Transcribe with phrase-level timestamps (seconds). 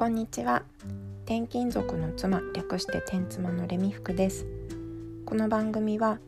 [0.00, 0.62] こんにちは。
[1.26, 4.46] 転勤族の妻略して転妻のレミフクです。
[5.26, 6.20] この番組は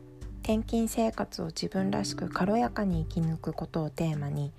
[0.43, 4.53] 転勤生活を自分らしく軽やかに生き抜くことをテーマに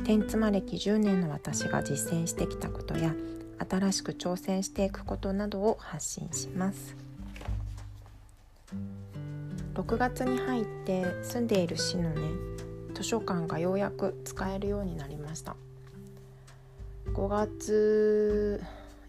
[0.00, 3.14] 転妻歴10年の私が実践してきたことや
[3.70, 6.94] 新しく挑戦していくことなどを発信します。
[9.76, 12.20] 6月に入って住んでいる市のね
[12.92, 15.56] 図書館がようやく使えるようになりました。
[17.14, 18.62] 5月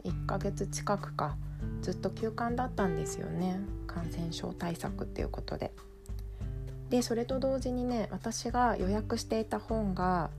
[0.03, 1.35] 1ヶ月近くか
[1.81, 5.71] ずっと休館だったんですよね感染症対策っていうことで。
[6.89, 10.31] でそれと同時にね私が予約していた本が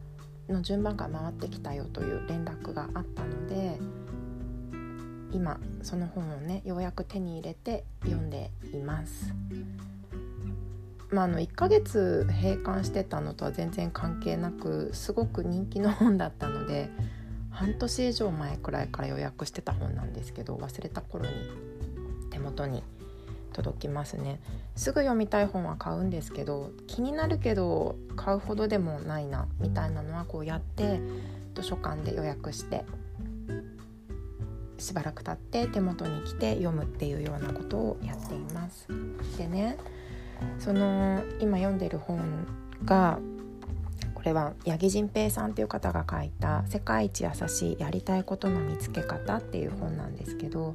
[0.49, 3.79] の順番が回ってきたよという連絡があったので
[5.33, 9.33] 今その本をねようやく手に入れて読んでいます。
[11.11, 16.89] まあ、あの1ヶ月閉館してたのとは全然関係なくすごく人気の本だったので
[17.51, 21.33] 半年以上前くらいから予約してた本なんですけど忘れた頃に
[22.31, 22.83] 手元に
[23.53, 24.41] 届きますね
[24.77, 31.01] すぐ読みたい本は買うんですけど気になるけど買うほどでもないなみたいなのはこうやって
[31.55, 32.85] 図書館で予約して
[34.79, 38.89] しばらく経って手元に来て読むっていうようなことをやっています。
[39.37, 39.77] でね
[40.59, 42.47] その今読んでる本
[42.85, 43.19] が
[44.21, 50.75] これは八木仁平さんっていう方が書いた「世界一優しいやりたいことの見つけ方」っていう本なんですけど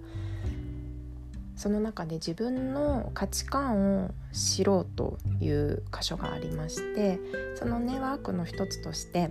[1.56, 7.20] その中で自分の価値観を知ろうという箇所がありまして
[7.54, 9.30] そのネワークの一つとして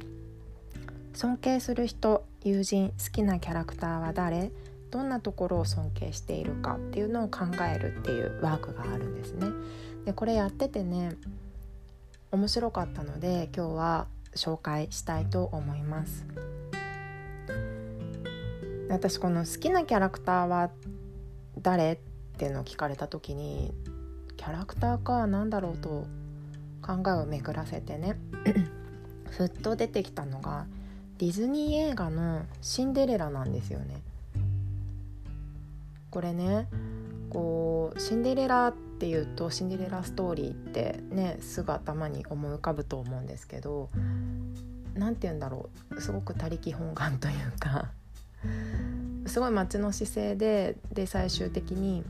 [1.12, 4.52] 尊敬する人友人好きなキャラクターは誰
[4.92, 9.48] どんなところを尊敬しているかっていうのを考えるっていうワークがあるんですね。
[10.04, 11.16] でこれやっててね
[12.34, 16.26] 面白かったので今日は紹介したいと思います
[18.88, 20.70] 私この好きなキャラクターは
[21.60, 21.98] 誰っ
[22.36, 23.72] ていうのを聞かれた時に
[24.36, 26.06] キャラクターかなんだろうと
[26.82, 28.18] 考えを巡らせてね
[29.30, 30.66] ふっと出てきたのが
[31.18, 34.02] ディズニー映画の「シンデレラ」なんですよね。
[36.10, 36.68] これね
[37.30, 43.90] こうシンデレラっっていうとシンデレラストーリーってねすぐ頭に思い浮かぶと思うんですけど
[44.94, 46.00] 何て言うんだろう。
[46.00, 47.90] すごく他力本願というか
[49.26, 52.04] すごい街の姿勢でで最終的に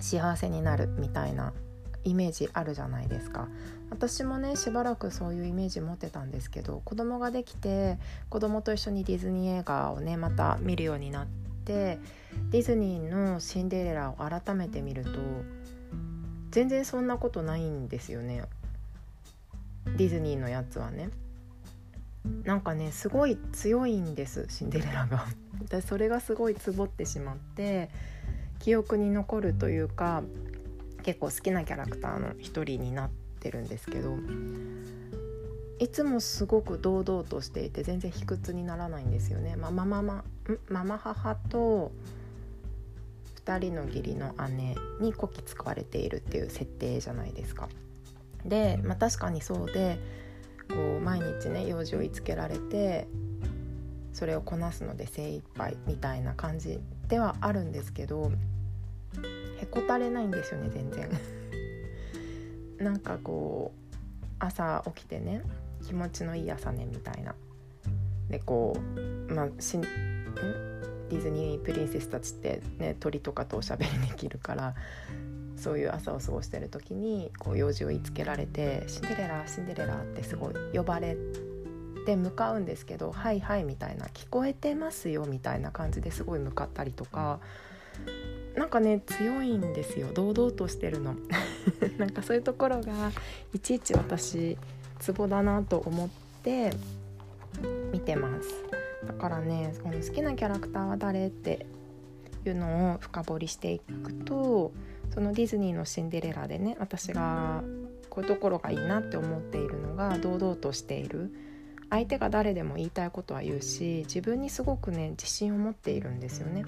[0.00, 1.54] 幸せになるみたいな
[2.04, 3.48] イメージあるじゃないですか。
[3.90, 7.98] 私もねしばらくそういうイメージ持ってたんですけど子供ができて
[8.28, 15.10] 子供と一緒にディズニー映画をねまた見るようになってディズニーの「シンデレラ」を改めて見ると
[16.50, 18.44] 全然そんなことないんですよね。
[19.96, 21.10] ディズニーのやつはね。
[22.44, 25.26] なんかねすごい強いんですシンデレラが。
[25.68, 27.90] でそれがすごいツボってしまって
[28.58, 30.22] 記憶に残るというか
[31.02, 33.10] 結構好きなキャラクターの一人になっ
[33.40, 34.16] てるんですけど
[35.78, 39.56] いつもすごく堂々としていて全然卑屈にならないんですよね。
[39.56, 40.24] まあ、マママ
[40.68, 41.90] ママ母と
[43.44, 47.68] 2人の義理の姉にこき使われているっていう設定じゃないですか。
[48.44, 49.98] で、まあ、確かにそうで
[50.68, 53.08] こう毎日ね用事を言いつけられて
[54.12, 58.30] それをこなすので精一杯みたいな感じではあるんですけど
[59.60, 61.10] へこたれないんですよね全然。
[62.78, 63.94] なんかこう
[64.38, 65.42] 朝起きてね
[65.84, 67.34] 気持ちのいい朝ねみたいな。
[68.28, 68.76] でこ
[69.28, 74.74] うまあしんディズニープリンセスたちってね鳥とかとおしゃべりできるから
[75.56, 81.16] そういう朝を過ごしてる時にこう用事を言いつけられて「シンデレラシンデレラ」ってすごい呼ばれ
[82.06, 87.40] て向かうんですけど「はいはい」みたいな「聞こえてますよ」みたいな感じですごい向かったりとか
[88.56, 90.12] なんかね強いんですよ。
[90.14, 91.16] 堂々としてるの。
[91.98, 93.10] なんかそういうところが
[93.52, 94.56] いちいち私
[95.04, 96.08] ツボだなと思っ
[96.42, 96.72] て
[97.92, 98.48] 見てます。
[99.06, 101.66] だからねこの好きなキャラクターは誰って
[102.46, 104.72] いうのを深掘りしていくと
[105.12, 107.62] そのディズニーの「シンデレラ」でね私が
[108.08, 111.30] こういうところがいいなって思っているのが堂々としている。
[111.90, 116.64] 相手が誰でも言いたいことは言うし自分にすごくね自信を持っているんですよね。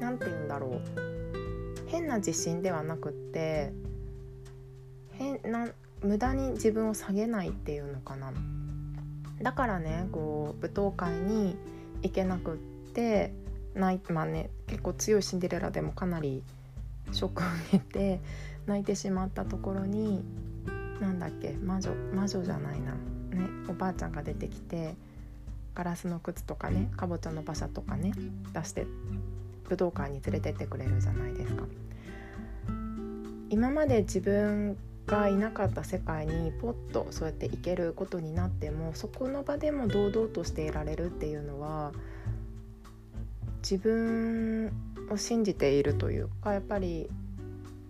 [0.00, 0.80] なんて言うんだろう。
[1.86, 3.72] 変な自信ではなくって
[5.12, 5.68] 変な
[6.02, 8.32] 無駄に自分を下げないっていうのかな
[9.42, 11.56] だからねこう舞踏会に
[12.02, 12.56] 行けなくっ
[12.92, 13.32] て
[13.74, 16.42] 泣いまあね結構強いシンデレラでもかなり
[17.12, 18.20] ショックを受けて
[18.66, 20.22] 泣いてしまったところに
[21.00, 22.98] 何だっけ魔女魔女じゃないな、ね、
[23.68, 24.94] おばあちゃんが出てきて
[25.74, 28.12] ガラスの靴とかねかぼちゃの馬車とかね
[28.54, 28.86] 出して
[29.68, 31.64] 武道館に連れてってくれるじゃないですか。
[33.48, 34.76] 今まで自分
[35.06, 41.92] がいなかった世界にポッとそうやって行けることになってもそこの場でも堂々としていられるっていうのは
[43.62, 44.72] 自分
[45.10, 47.08] を信じているというかやっぱり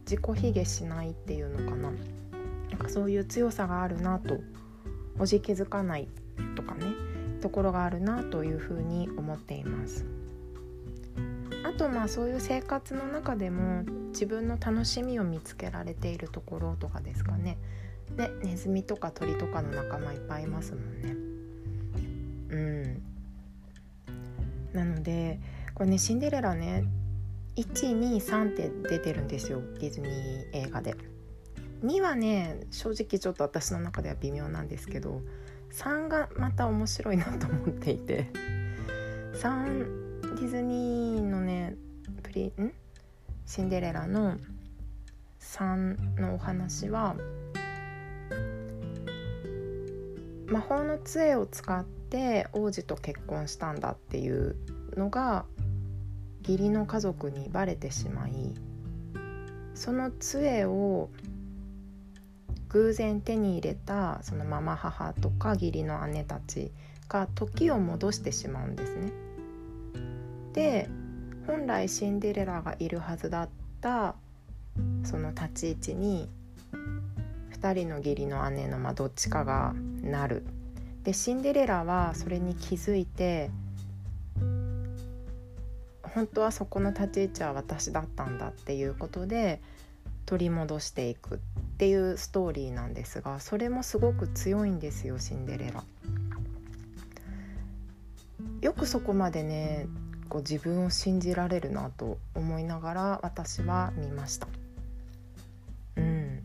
[0.03, 1.91] 自己卑下しないっていうのかな
[2.71, 4.39] なんかそういう強さがあるなと
[5.19, 6.09] おじ気づかない
[6.55, 6.87] とかね
[7.41, 10.05] ところがあるなというふうに思っています。
[11.77, 17.59] あとまあそういう生活の中でも自分の楽しみを見つけられているところとかですかね。
[18.17, 21.17] でネズミとか鳥とかの仲間いっぱいいますもんね。
[22.49, 23.03] うん
[24.73, 25.39] なので
[25.75, 26.85] これねシンデレラね
[27.57, 30.11] 123って出てるんですよディズニー
[30.55, 30.97] 映画で。
[31.85, 35.21] 2はね正直ちょっと私の中では微妙なんですけど
[35.73, 38.31] 3がまた面白いなと思っていて
[39.35, 40.06] 3
[40.37, 41.77] ディズニーのね
[42.23, 42.73] プリん？
[43.47, 44.37] シンデレラの
[45.41, 47.17] 3のお話は
[50.47, 54.57] 魔法の杖を使って王子と結婚したんだっていう
[54.95, 55.47] のが
[56.47, 58.53] 義理の家族にバレてしまい
[59.75, 61.09] その杖を
[62.69, 66.73] 偶然手に入れたそのママ母とか義理の姉たち
[67.09, 69.13] が時を戻してしまうんですね。
[70.57, 70.89] で
[71.47, 73.49] 本来シンデレラがいるはずだっ
[73.83, 74.15] た
[75.05, 76.29] その立ち位置に
[77.53, 80.45] 2人の義理の姉のまあどっちかがなる。
[81.05, 83.51] でシンデレラはそれに気づいて
[86.03, 89.61] 本当はそこの立ち位置は私だったんだっていうことで
[90.25, 91.39] 取り戻していくっ
[91.77, 95.85] ていうストーリーなんですがそれもすごく強いんですよシンデレラ。
[98.63, 99.87] よくそこまでね
[100.27, 104.49] こう自分を信じられるなと思いながら私は見ました。
[105.97, 106.43] うん、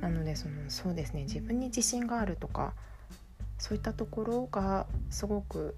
[0.00, 2.72] なのでそのそうですね自分に自信があるとか
[3.58, 5.76] そういったところがすごく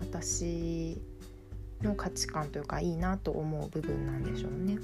[0.00, 1.00] 私
[1.82, 4.78] の価値観というかいいなと思う部分なんでしょうね。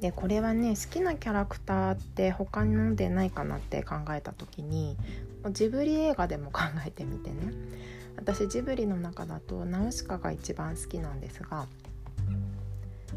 [0.00, 4.96] でこれはね好きなキャラクターって他のでないかなって考えた時に
[5.50, 7.52] ジブリ映画でも考えてみてね
[8.18, 11.66] 私ジブリの中だとナウシカが一番好きなんですが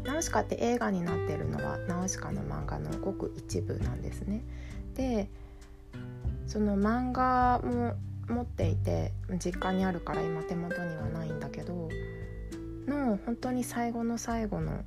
[0.04, 4.42] ナウシカって映画になってるのはナウシカの漫画のごく一部なんですね。
[4.94, 5.28] で
[6.46, 7.94] その漫画も
[8.28, 9.12] 持っていて
[9.42, 11.88] 実家にあるから今手元にはないんだけど
[12.86, 14.84] の本当に最後の最後の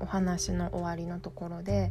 [0.00, 1.90] お話の終わりのところで、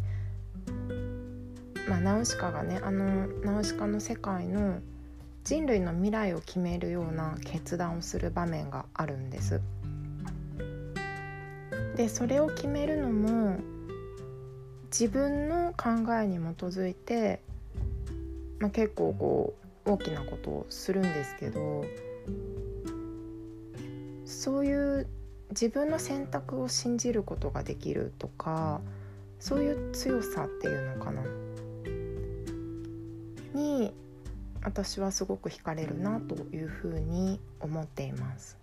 [1.89, 4.79] まあ、ナウシカがねあのナウシカの世界の
[5.47, 9.61] 人類の未来を決めるような決断をする場面があるんです。
[11.95, 13.55] でそれを決めるのも
[14.91, 15.91] 自分の考
[16.21, 17.39] えに基づいて、
[18.59, 19.53] まあ、結構こ
[19.85, 21.85] う大きなことをするんですけど
[24.25, 25.07] そういう
[25.51, 28.81] 自分の選択を信じることができるとか
[29.39, 31.23] そういう強さっていうのかな
[33.53, 33.93] に
[34.67, 38.57] 私はすごく惹かれるなというふうに思っています。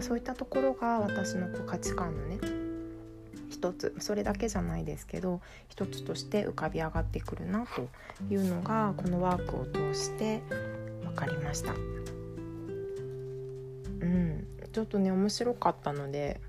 [0.00, 2.40] そういったところが私のこう価値観のね
[3.48, 7.88] 一つそれだけじゃないですけど一つとして浮かび上がってくるなと
[8.28, 10.42] いうのがこのワークを通して
[11.04, 11.72] 分かりました。
[11.72, 11.76] う
[14.06, 14.44] ん。
[14.72, 16.40] ちょっとね面白かったので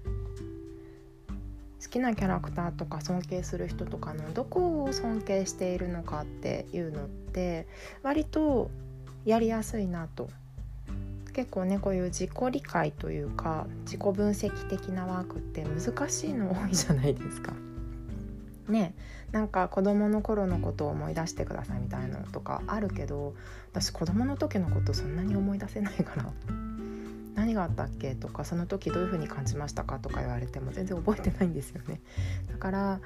[1.82, 7.68] 好きなキャラクターとか尊敬する人とかのどこを尊敬しているのかっていうのって
[8.04, 8.72] 割と
[9.26, 10.30] やりやすいなと
[11.34, 17.54] 結構ねこういう自己理解というか自己分析的なワークって難しいの多いじゃないですか。
[18.68, 18.96] ね
[19.32, 23.36] なんか子供の頃のことを思い出してくださいみたいなのとかあるけど
[23.72, 26.34] 私子供の時のことそんなに思い出せないから
[27.38, 28.16] 何があったっけ？
[28.16, 30.00] とかその時どういう風に感じましたか？
[30.00, 32.02] とか言われても全然覚えてないんですよね。
[32.52, 33.00] だから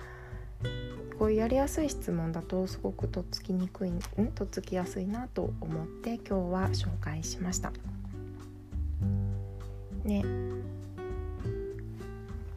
[1.20, 4.00] こういうやりやすい質問だとすごくとっつきにくいん？
[4.34, 7.74] とっつきやすいなと思って今日は紹介しました。
[10.06, 10.24] ね。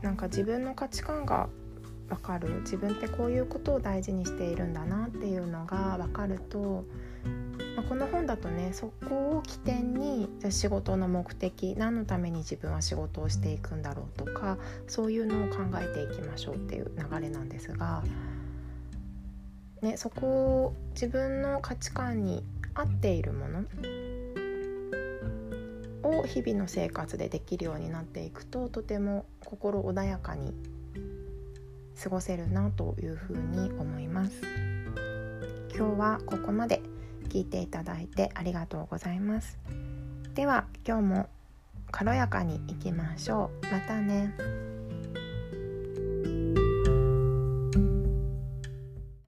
[0.00, 1.48] なんか自分の価値観が
[2.08, 2.60] 分かる。
[2.60, 6.84] 自分ってこういうことを大事にしているんだなっていうのが分かると
[7.76, 18.04] まあ、この本だとねそこを起点に仕事の目的何のために自分は仕事をしていくんだろうとかそういうのを考えていきましょうっていう流れなんですが、
[19.82, 23.64] ね、そこを自分の価値観に合っているもの
[26.02, 30.54] を日々の生活でできるようになっていくととても心穏やかに
[32.00, 34.42] 過ごせるなというふうに思います。
[35.76, 36.93] 今日はここまで。
[37.34, 39.58] 聞いていただいてありがとうございます。
[40.34, 41.28] では今日も
[41.90, 43.66] 軽やかにいきましょう。
[43.72, 44.32] またね。